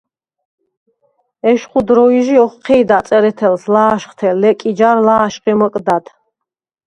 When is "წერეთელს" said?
3.07-3.63